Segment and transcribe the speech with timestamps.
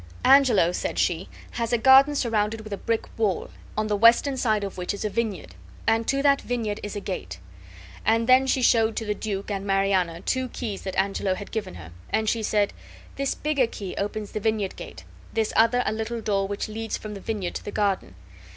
[0.25, 4.63] "Angelo," said she, "has a garden surrounded with a brick wall, on the western side
[4.63, 5.53] of which is a vineyard,
[5.85, 7.37] and to that vineyard is a gate."
[8.03, 11.75] And then she showed to the duke and Mariana two keys that Angelo had given
[11.75, 12.73] her; and she said:
[13.15, 15.03] "This bigger key opens the vineyard gate;
[15.33, 18.15] this other a little door which leads from the vineyard to the garden.